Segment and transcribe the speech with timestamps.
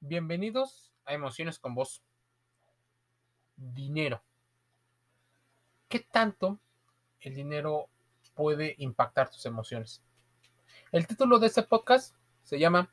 [0.00, 2.02] Bienvenidos a Emociones con Vos.
[3.56, 4.22] Dinero.
[5.88, 6.60] ¿Qué tanto
[7.20, 7.88] el dinero
[8.34, 10.02] puede impactar tus emociones?
[10.92, 12.14] El título de este podcast
[12.44, 12.92] se llama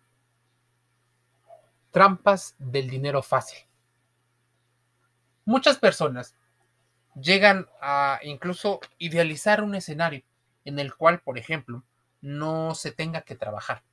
[1.91, 3.59] Trampas del dinero fácil.
[5.43, 6.35] Muchas personas
[7.15, 10.23] llegan a incluso idealizar un escenario
[10.63, 11.83] en el cual, por ejemplo,
[12.21, 13.83] no se tenga que trabajar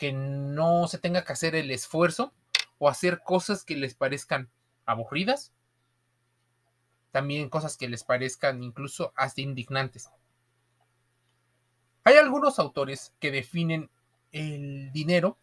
[0.00, 2.32] que no se tenga que hacer el esfuerzo
[2.78, 4.50] o hacer cosas que les parezcan
[4.86, 5.52] aburridas,
[7.10, 10.08] también cosas que les parezcan incluso hasta indignantes.
[12.02, 13.90] Hay algunos autores que definen
[14.32, 15.36] el dinero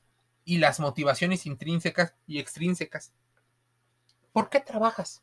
[0.44, 3.14] y las motivaciones intrínsecas y extrínsecas.
[4.34, 5.22] ¿Por qué trabajas?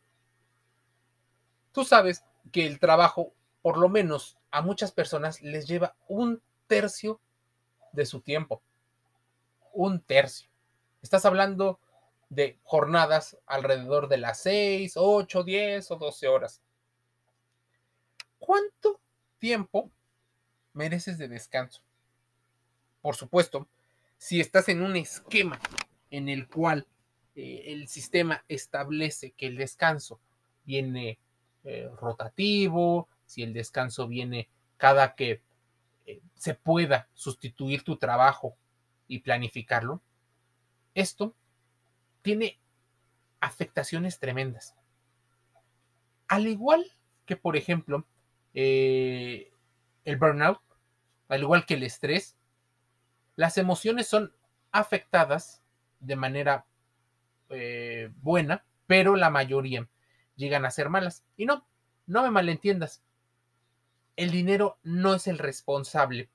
[1.72, 2.22] Tú sabes
[2.52, 7.20] que el trabajo, por lo menos a muchas personas, les lleva un tercio
[7.92, 8.62] de su tiempo
[9.74, 10.48] un tercio.
[11.02, 11.80] Estás hablando
[12.30, 16.62] de jornadas alrededor de las 6, 8, 10 o 12 horas.
[18.38, 19.00] ¿Cuánto
[19.38, 19.90] tiempo
[20.72, 21.82] mereces de descanso?
[23.02, 23.68] Por supuesto,
[24.16, 25.60] si estás en un esquema
[26.10, 26.86] en el cual
[27.34, 30.20] eh, el sistema establece que el descanso
[30.64, 31.18] viene
[31.64, 35.42] eh, rotativo, si el descanso viene cada que
[36.06, 38.56] eh, se pueda sustituir tu trabajo
[39.06, 40.02] y planificarlo,
[40.94, 41.34] esto
[42.22, 42.58] tiene
[43.40, 44.74] afectaciones tremendas.
[46.28, 46.84] Al igual
[47.26, 48.06] que, por ejemplo,
[48.54, 49.52] eh,
[50.04, 50.60] el burnout,
[51.28, 52.36] al igual que el estrés,
[53.36, 54.32] las emociones son
[54.72, 55.62] afectadas
[56.00, 56.66] de manera
[57.50, 59.88] eh, buena, pero la mayoría
[60.36, 61.24] llegan a ser malas.
[61.36, 61.66] Y no,
[62.06, 63.02] no me malentiendas.
[64.16, 66.30] El dinero no es el responsable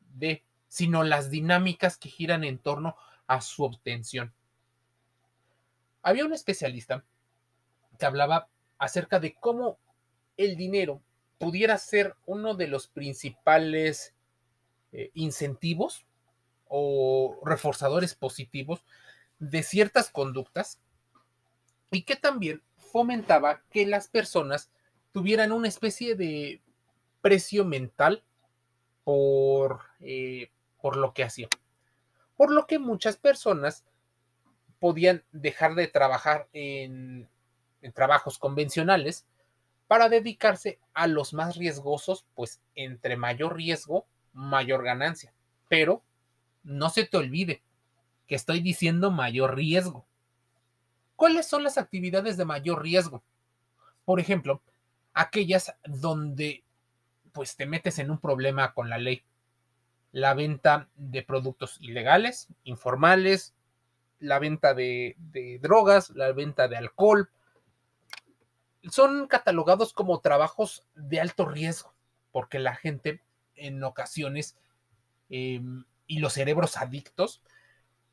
[0.00, 2.96] de sino las dinámicas que giran en torno
[3.28, 4.34] a su obtención.
[6.02, 7.04] Había un especialista
[7.96, 9.78] que hablaba acerca de cómo
[10.36, 11.00] el dinero
[11.38, 14.16] pudiera ser uno de los principales
[14.90, 16.06] eh, incentivos
[16.66, 18.84] o reforzadores positivos
[19.38, 20.80] de ciertas conductas
[21.92, 24.72] y que también fomentaba que las personas
[25.12, 26.60] tuvieran una especie de
[27.20, 28.24] precio mental
[29.04, 30.50] por eh,
[30.84, 31.48] por lo que hacía.
[32.36, 33.86] Por lo que muchas personas
[34.78, 37.26] podían dejar de trabajar en,
[37.94, 39.24] trabajos convencionales
[39.86, 45.32] para dedicarse a los más riesgosos, pues entre mayor riesgo, mayor ganancia.
[45.70, 46.02] Pero
[46.64, 47.62] no se te olvide
[48.26, 50.04] que estoy diciendo mayor riesgo.
[51.16, 53.22] ¿Cuáles son las actividades de mayor riesgo?
[54.04, 54.60] Por ejemplo,
[55.14, 56.62] aquellas donde
[57.32, 59.24] pues te metes en un problema con la ley
[60.14, 63.52] la venta de productos ilegales, informales,
[64.20, 65.16] la venta de,
[65.60, 67.30] drogas, la venta de alcohol.
[68.88, 71.92] Son catalogados como trabajos de alto riesgo,
[72.30, 73.22] porque la gente
[73.56, 74.56] en ocasiones
[75.30, 77.42] em, y los cerebros adictos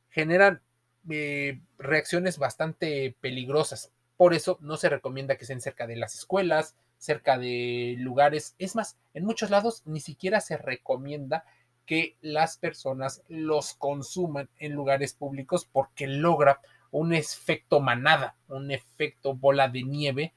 [0.10, 0.60] generan
[1.08, 3.92] eh, reacciones bastante peligrosas.
[4.18, 8.56] Por eso no se recomienda que estén cerca de las escuelas, cerca de lugares.
[8.58, 11.46] Es más, en muchos lados ni siquiera se recomienda
[11.92, 19.36] que las personas los consuman en lugares públicos porque logra un efecto manada, un efecto
[19.36, 20.34] bola de nieve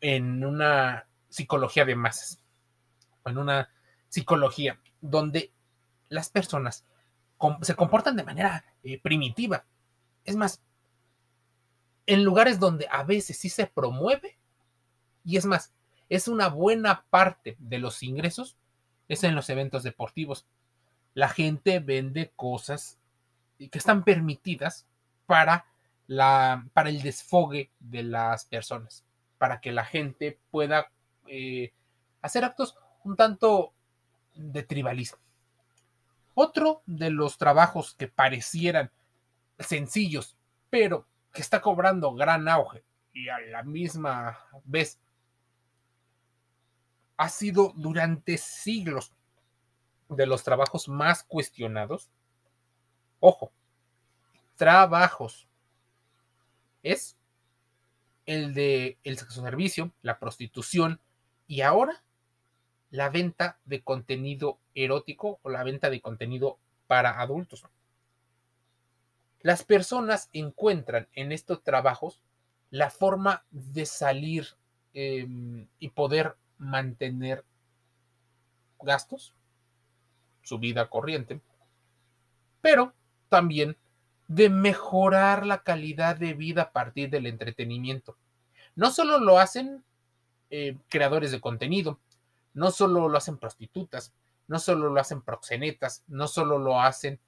[0.00, 2.40] en una psicología de masas,
[3.26, 3.68] en una
[4.08, 5.52] psicología donde
[6.08, 6.86] las personas
[7.60, 9.66] se comportan de manera eh, primitiva.
[10.24, 10.62] Es más,
[12.06, 14.38] en lugares donde a veces sí se promueve,
[15.22, 15.74] y es más,
[16.08, 18.56] es una buena parte de los ingresos
[19.08, 20.46] es en los eventos deportivos.
[21.14, 22.98] La gente vende cosas
[23.58, 24.86] que están permitidas
[25.26, 25.66] para,
[26.06, 29.04] la, para el desfogue de las personas,
[29.38, 30.90] para que la gente pueda
[31.26, 31.72] eh,
[32.22, 33.72] hacer actos un tanto
[34.34, 35.18] de tribalismo.
[36.34, 38.90] Otro de los trabajos que parecieran
[39.58, 40.36] sencillos,
[40.68, 42.82] pero que está cobrando gran auge
[43.12, 44.98] y a la misma vez
[47.16, 49.12] ha sido durante siglos
[50.08, 52.10] de los trabajos más cuestionados.
[53.20, 53.52] Ojo,
[54.56, 55.48] trabajos.
[56.82, 57.16] Es
[58.26, 61.00] el de el sexo servicio, la prostitución
[61.46, 62.02] y ahora
[62.90, 67.64] la venta de contenido erótico o la venta de contenido para adultos.
[69.40, 72.22] Las personas encuentran en estos trabajos
[72.70, 74.46] la forma de salir
[74.92, 77.44] em, y poder mantener
[78.80, 79.34] gastos,
[80.42, 81.40] su vida corriente,
[82.60, 82.92] pero
[83.28, 83.76] también
[84.28, 88.16] de mejorar la calidad de vida a partir del entretenimiento.
[88.74, 89.84] No solo lo hacen
[90.50, 91.98] eh, creadores de contenido,
[92.54, 94.12] no solo lo hacen prostitutas,
[94.48, 97.18] no solo lo hacen proxenetas, no solo lo hacen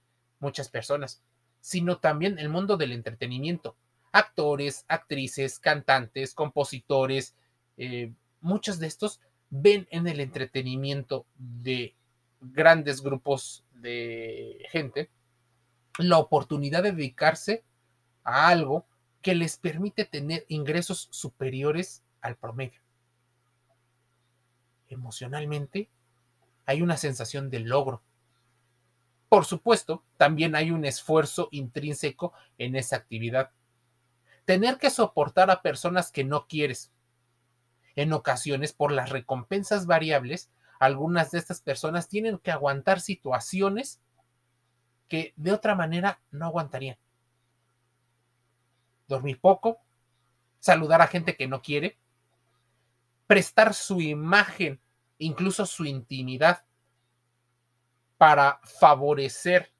[0.40, 1.22] muchas personas,
[1.60, 3.76] sino también el mundo del entretenimiento.
[4.12, 7.34] Actores, actrices, cantantes, compositores,
[7.76, 9.20] eh, muchos de estos
[9.50, 11.94] ven en el entretenimiento de
[12.40, 15.10] grandes grupos de gente
[15.98, 17.64] la oportunidad de dedicarse
[18.22, 18.86] a algo
[19.20, 22.80] que les permite tener ingresos superiores al promedio.
[24.88, 25.90] Emocionalmente
[26.66, 28.02] hay una sensación de logro.
[29.28, 33.50] Por supuesto, también hay un esfuerzo intrínseco en esa actividad.
[34.44, 36.90] Tener que soportar a personas que no quieres.
[37.98, 44.00] En ocasiones, por las recompensas variables, algunas de estas personas tienen que aguantar situaciones
[45.08, 46.96] que de otra manera no aguantarían.
[49.08, 49.80] Dormir poco,
[50.60, 51.98] saludar a gente que no quiere,
[53.26, 54.80] prestar su imagen,
[55.18, 56.64] incluso su intimidad,
[58.16, 59.72] para favorecer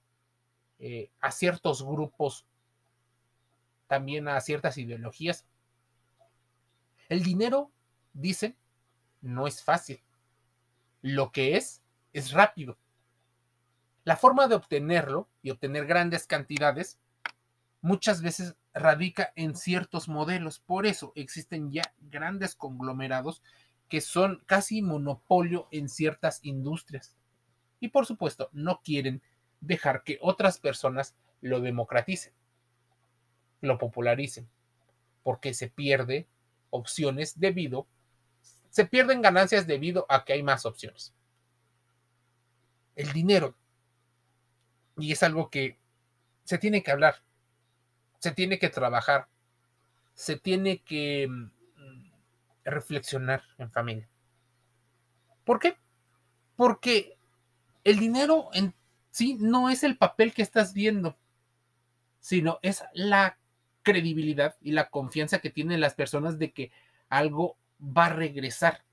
[0.80, 2.48] eh, a ciertos grupos,
[3.86, 5.46] también a ciertas ideologías.
[7.08, 7.70] El dinero,
[8.20, 8.56] dicen,
[9.20, 10.02] no es fácil.
[11.02, 11.82] Lo que es,
[12.12, 12.78] es rápido.
[14.04, 16.98] La forma de obtenerlo y obtener grandes cantidades
[17.80, 20.58] muchas veces radica en ciertos modelos.
[20.60, 23.42] Por eso existen ya grandes conglomerados
[23.88, 27.16] que son casi monopolio en ciertas industrias.
[27.80, 29.22] Y por supuesto, no quieren
[29.60, 32.32] dejar que otras personas lo democraticen,
[33.60, 34.48] lo popularicen,
[35.22, 36.26] porque se pierde
[36.70, 37.86] opciones debido,
[38.70, 41.14] se pierden ganancias debido a que hay más opciones.
[42.96, 43.54] El dinero
[44.96, 45.78] y es algo que
[46.44, 47.22] se tiene que hablar,
[48.18, 49.28] se tiene que trabajar,
[50.14, 51.50] se tiene que mm,
[52.64, 54.08] reflexionar en familia.
[55.44, 55.76] ¿Por qué?
[56.56, 57.16] Porque
[57.84, 58.74] el dinero en
[59.10, 61.16] sí no es el papel que estás viendo,
[62.20, 63.38] sino es la
[63.82, 66.72] credibilidad y la confianza que tienen las personas de que
[67.08, 68.84] algo va a regresar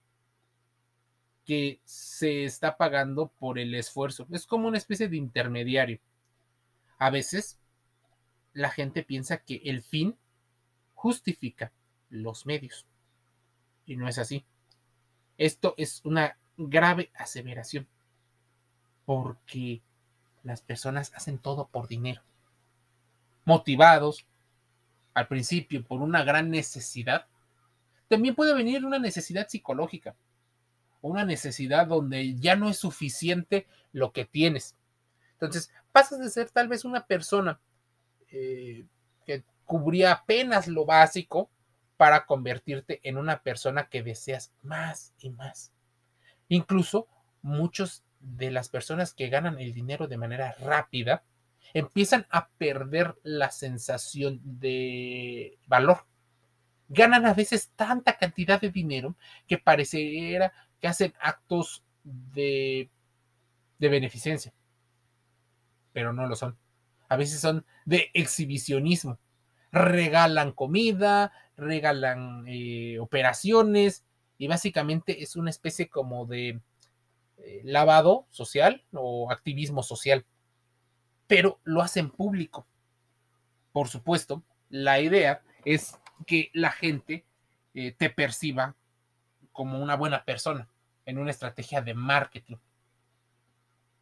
[1.46, 4.28] que se está pagando por el esfuerzo.
[4.32, 6.00] Es como una especie de intermediario.
[6.98, 7.60] A veces
[8.54, 10.18] la gente piensa que el fin
[10.96, 11.72] justifica
[12.10, 12.86] los medios.
[13.86, 14.44] Y no es así.
[15.38, 17.88] Esto es una grave aseveración.
[19.06, 19.82] Porque
[20.44, 22.24] las personas hacen todo por dinero.
[23.44, 24.26] Motivados
[25.14, 27.28] al principio por una gran necesidad.
[28.08, 30.16] También puede venir una necesidad psicológica
[31.06, 34.76] una necesidad donde ya no es suficiente lo que tienes.
[35.34, 37.60] Entonces, pasas de ser tal vez una persona
[38.32, 38.86] eh,
[39.24, 41.50] que cubría apenas lo básico
[41.96, 45.72] para convertirte en una persona que deseas más y más.
[46.50, 47.08] Incluso
[47.44, 51.24] muchos de las personas que ganan el dinero de manera rápida
[51.76, 56.06] empiezan a perder la sensación de valor.
[56.90, 59.16] Ganan a veces tanta cantidad de dinero
[59.48, 62.90] que pareciera que hacen actos de,
[63.80, 64.54] de beneficencia,
[65.94, 66.58] pero no lo son.
[67.10, 69.20] A veces son de exhibicionismo.
[69.72, 74.06] Regalan comida, regalan eh, operaciones
[74.38, 76.62] y básicamente es una especie como de
[77.38, 80.26] eh, lavado social o activismo social,
[81.28, 82.66] pero lo hacen público.
[83.72, 87.26] Por supuesto, la idea es que la gente
[87.74, 88.76] eh, te perciba
[89.52, 90.68] como una buena persona
[91.06, 92.58] en una estrategia de marketing,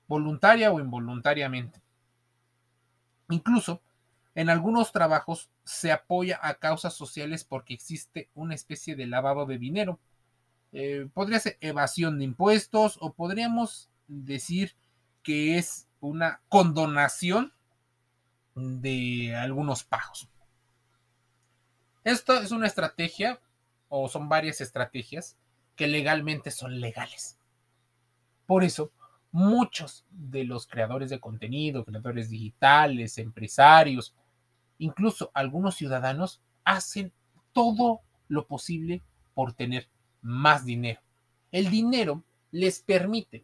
[0.08, 1.82] voluntaria o involuntariamente.
[3.29, 3.82] Incluso
[4.36, 9.58] en algunos trabajos se apoya a causas sociales porque existe una especie de lavado de
[9.58, 10.00] dinero.
[10.72, 14.75] Eh, podría ser evasión de impuestos o podríamos decir
[15.22, 17.53] que es una condonación
[18.55, 20.27] de algunos pagos.
[22.03, 23.39] Esto es una estrategia
[23.88, 25.38] o son varias estrategias
[25.75, 27.38] que legalmente son legales.
[28.45, 28.91] Por eso,
[29.31, 34.13] muchos de los creadores de contenido, creadores digitales, empresarios,
[34.77, 37.13] incluso algunos ciudadanos, hacen
[37.53, 39.01] todo lo posible
[39.33, 39.88] por tener
[40.22, 41.00] más dinero.
[41.51, 43.43] El dinero les permite,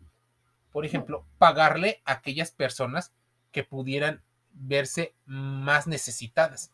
[0.72, 3.14] por ejemplo, pagarle a aquellas personas
[3.52, 6.72] que pudieran verse más necesitadas.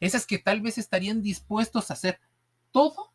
[0.00, 2.20] Esas que tal vez estarían dispuestos a hacer
[2.70, 3.12] todo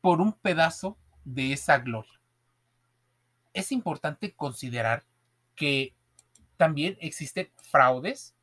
[0.00, 2.20] por un pedazo de esa gloria.
[3.52, 5.04] Es importante considerar
[5.54, 5.94] que
[6.56, 8.34] también existen fraudes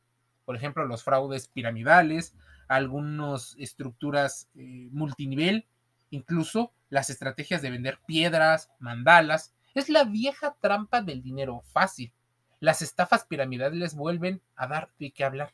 [0.46, 2.34] por ejemplo, los fraudes piramidales,
[2.68, 5.66] algunas estructuras eh, multinivel,
[6.10, 9.52] incluso las estrategias de vender piedras, mandalas.
[9.74, 12.12] Es la vieja trampa del dinero fácil.
[12.60, 15.52] Las estafas piramidales vuelven a dar de qué hablar.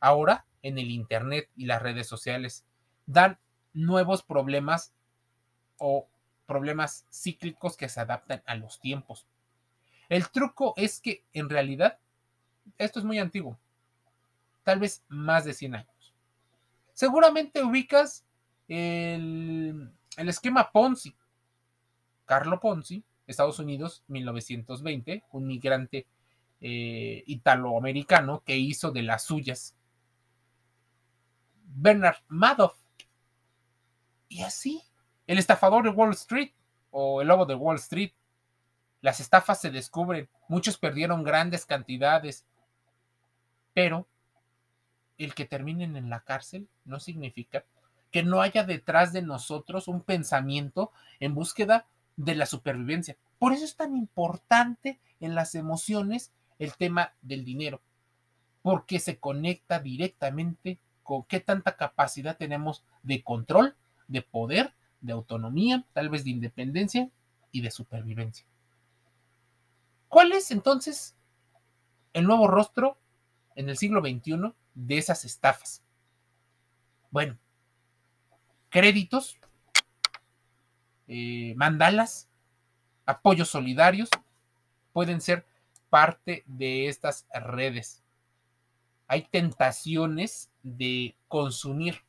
[0.00, 2.64] Ahora, en el Internet y las redes sociales,
[3.06, 3.38] dan
[3.74, 4.92] nuevos problemas
[5.78, 6.08] o
[6.46, 9.26] problemas cíclicos que se adaptan a los tiempos.
[10.08, 11.98] El truco es que en realidad
[12.78, 13.58] esto es muy antiguo,
[14.62, 16.14] tal vez más de 100 años.
[16.94, 18.24] Seguramente ubicas
[18.68, 21.14] el, esquema Ponzi.
[22.24, 26.06] Carlo Ponzi, Estados Unidos, 1920, un migrante
[26.62, 29.74] eh, italoamericano que hizo de las suyas.
[31.64, 32.76] Bernard Madoff.
[34.28, 34.82] Y así,
[35.26, 36.52] el estafador de Wall Street
[36.90, 38.12] o el lobo de Wall Street.
[39.00, 42.46] Las estafas se descubren, muchos perdieron grandes cantidades,
[43.74, 44.06] pero
[45.18, 47.64] el que terminen en la cárcel no significa
[48.10, 53.16] que no haya detrás de nosotros un pensamiento en búsqueda de la supervivencia.
[53.38, 57.82] Por eso es tan importante en las emociones el tema del dinero,
[58.62, 60.78] porque se conecta directamente
[61.28, 63.76] qué tanta capacidad tenemos de control,
[64.08, 67.10] de poder, de autonomía, tal vez de independencia
[67.52, 68.46] y de supervivencia.
[70.08, 71.14] ¿Cuál es entonces
[72.12, 72.98] el nuevo rostro
[73.56, 75.82] en el siglo XXI de esas estafas?
[77.10, 77.36] Bueno,
[78.70, 79.38] créditos,
[81.06, 82.28] eh, mandalas,
[83.06, 84.08] apoyos solidarios,
[84.92, 85.44] pueden ser
[85.90, 88.02] parte de estas redes.
[89.06, 92.00] Hay tentaciones de consumir.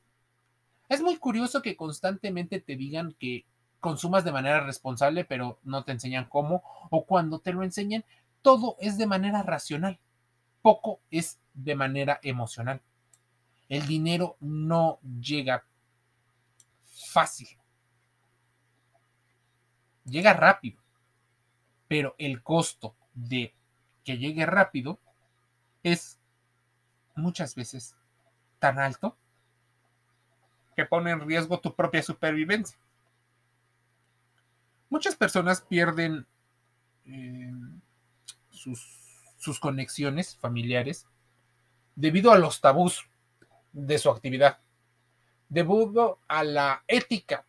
[0.89, 3.45] Es muy curioso que constantemente te digan que
[3.79, 8.03] consumas de manera responsable, pero no te enseñan cómo, o cuando te lo enseñan,
[8.41, 9.99] todo es de manera racional,
[10.63, 12.81] poco es de manera emocional.
[13.69, 15.65] El dinero no llega
[16.83, 17.49] fácil.
[20.05, 20.81] Llega rápido,
[21.87, 23.53] pero el costo de
[24.03, 24.99] que llegue rápido
[25.81, 26.19] es
[27.15, 27.95] muchas veces
[28.59, 29.17] tan alto
[30.75, 32.77] que pone en riesgo tu propia supervivencia.
[34.89, 36.25] Muchas personas pierden
[37.05, 37.51] eh,
[38.49, 41.07] sus, conexiones familiares
[41.95, 43.05] debido a los tabús
[43.71, 44.59] de su actividad,
[45.49, 47.45] debido a la ética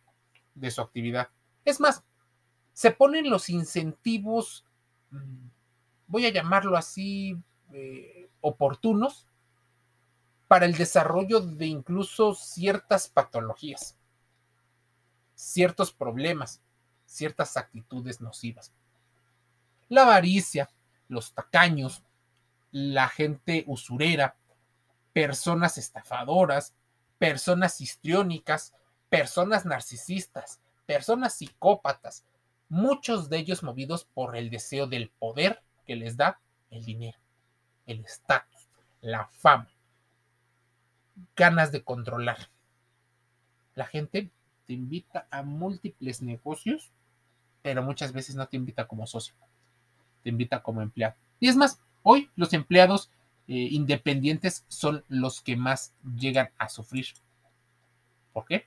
[0.53, 1.29] de su actividad.
[1.65, 2.03] Es más,
[2.73, 4.63] se ponen los incentivos
[5.09, 5.47] mm,
[6.07, 7.37] voy a llamarlo así,
[7.73, 9.27] eh, oportunos
[10.47, 13.97] para el desarrollo de incluso ciertas patologías,
[15.35, 16.61] ciertos problemas,
[17.05, 18.71] ciertas actitudes nocivas.
[19.89, 20.69] La avaricia,
[21.07, 22.03] los tacaños,
[22.71, 24.35] la gente usurera,
[25.13, 26.73] personas estafadoras,
[27.17, 28.73] personas histriónicas,
[29.09, 32.25] personas narcisistas, personas psicópatas,
[32.69, 36.39] muchos de ellos movidos por el deseo del poder que les da
[36.69, 37.17] el dinero,
[37.85, 38.69] el estatus,
[39.01, 39.69] la fama,
[41.35, 42.49] ganas de controlar.
[43.75, 44.31] La gente
[44.65, 46.91] te invita a múltiples negocios,
[47.61, 49.35] pero muchas veces no te invita como socio,
[50.23, 51.15] te invita como empleado.
[51.39, 53.11] Y es más, hoy los empleados
[53.47, 57.07] eh, independientes son los que más llegan a sufrir.
[58.33, 58.65] ¿Por qué?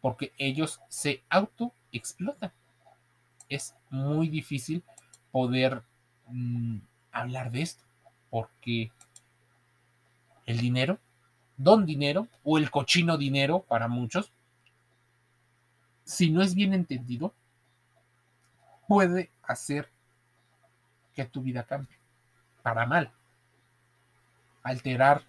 [0.00, 2.52] Porque ellos se autoexplotan.
[3.48, 4.84] Es muy difícil
[5.30, 5.82] poder
[6.32, 6.78] Mm,
[7.10, 7.82] hablar de esto,
[8.30, 8.92] porque
[10.46, 11.00] el dinero,
[11.62, 14.32] don dinero o el cochino dinero para muchos,
[16.04, 17.34] si no es bien entendido,
[18.88, 19.90] puede hacer
[21.14, 21.98] que tu vida cambie
[22.62, 23.12] para mal,
[24.62, 25.22] alterar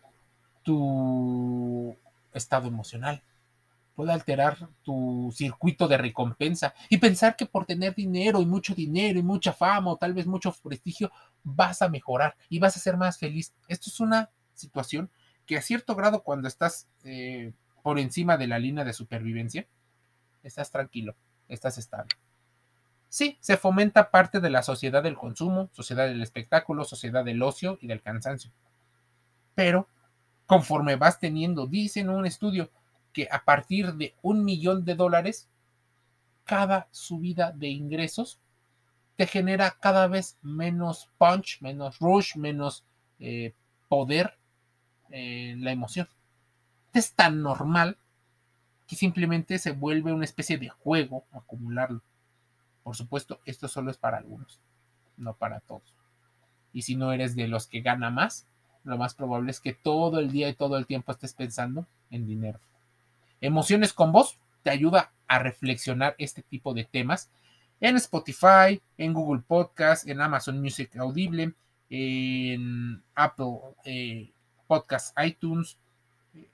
[0.64, 1.96] tu
[2.34, 3.22] estado emocional,
[3.94, 6.74] puede alterar tu circuito de recompensa.
[6.90, 10.26] Y pensar que por tener dinero y mucho dinero y mucha fama o tal vez
[10.26, 11.12] mucho prestigio
[11.44, 13.54] vas a mejorar y vas a ser más feliz.
[13.68, 15.12] Esto es una situación
[15.46, 19.68] que a cierto grado cuando estás eh, por encima de la línea de supervivencia,
[20.44, 21.16] estás tranquilo,
[21.48, 22.16] estás estable.
[23.10, 27.78] Sí, se fomenta parte de la sociedad del consumo, sociedad del espectáculo, sociedad del ocio
[27.82, 28.52] y del cansancio.
[29.54, 29.88] Pero
[30.46, 32.72] conforme vas teniendo, dicen un estudio,
[33.14, 35.50] que a partir de un millón de dólares,
[36.46, 38.40] cada subida de ingresos
[39.16, 42.86] te genera cada vez menos punch, menos rush, menos
[43.20, 43.54] eh,
[43.88, 44.38] poder
[45.12, 46.08] en la emoción.
[46.94, 47.98] Es tan normal
[48.88, 52.02] que simplemente se vuelve una especie de juego acumularlo.
[52.84, 54.60] Por supuesto, esto solo es para algunos,
[55.18, 55.94] no para todos.
[56.74, 58.48] Y si no eres de los que gana más,
[58.84, 62.26] lo más probable es que todo el día y todo el tiempo estés pensando en
[62.26, 62.60] dinero.
[63.40, 67.30] Emociones con vos te ayuda a reflexionar este tipo de temas
[67.80, 71.54] en Spotify, en Google Podcast, en Amazon Music Audible,
[71.90, 74.32] en Apple eh,
[74.72, 75.78] Podcast iTunes,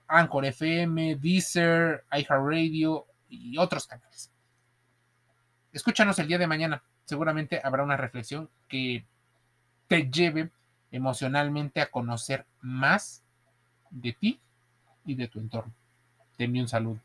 [0.07, 4.31] Anchor FM, Deezer, iHeartRadio y otros canales.
[5.71, 6.81] Escúchanos el día de mañana.
[7.05, 9.05] Seguramente habrá una reflexión que
[9.87, 10.49] te lleve
[10.91, 13.21] emocionalmente a conocer más
[13.91, 14.39] de ti
[15.05, 15.71] y de tu entorno.
[16.37, 16.99] Te envío un saludo.